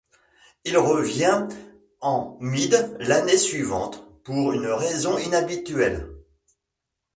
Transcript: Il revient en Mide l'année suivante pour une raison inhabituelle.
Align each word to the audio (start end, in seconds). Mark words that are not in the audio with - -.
Il 0.63 0.79
revient 0.79 1.47
en 1.99 2.35
Mide 2.39 2.95
l'année 3.01 3.37
suivante 3.37 4.03
pour 4.23 4.51
une 4.51 4.65
raison 4.65 5.19
inhabituelle. 5.19 6.09